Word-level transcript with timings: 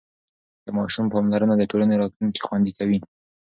د 0.65 0.67
ماشوم 0.77 1.05
پاملرنه 1.13 1.55
د 1.57 1.63
ټولنې 1.71 1.95
راتلونکی 2.01 2.41
خوندي 2.47 2.71
کوي. 2.79 2.99